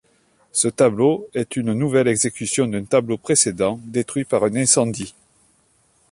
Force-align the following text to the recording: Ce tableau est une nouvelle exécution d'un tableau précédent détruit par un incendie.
Ce 0.51 0.67
tableau 0.67 1.29
est 1.35 1.57
une 1.57 1.73
nouvelle 1.73 2.07
exécution 2.07 2.65
d'un 2.65 2.83
tableau 2.85 3.19
précédent 3.19 3.79
détruit 3.85 4.23
par 4.25 4.43
un 4.45 4.55
incendie. 4.55 5.13